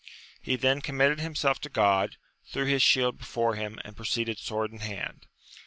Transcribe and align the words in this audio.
He 0.41 0.55
then 0.55 0.81
commended 0.81 1.19
himself 1.19 1.61
to 1.61 1.69
God, 1.69 2.17
threw 2.47 2.65
his 2.65 2.81
shield 2.81 3.19
before 3.19 3.53
him, 3.53 3.77
and 3.85 3.95
proceeded 3.95 4.39
sword 4.39 4.71
in 4.71 4.79
hand. 4.79 5.27